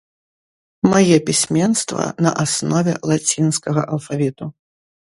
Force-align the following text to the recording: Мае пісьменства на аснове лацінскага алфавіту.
Мае 0.91 1.17
пісьменства 1.27 2.09
на 2.27 2.35
аснове 2.45 2.93
лацінскага 3.13 3.81
алфавіту. 3.97 4.45